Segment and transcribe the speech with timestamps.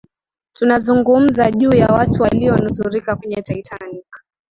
[0.53, 4.05] tunazungumza juu ya watu waliyonusurika kwenye titanic